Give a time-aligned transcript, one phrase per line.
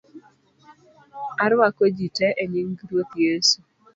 [1.43, 3.57] Arwako ji tee enying Ruoth Yesu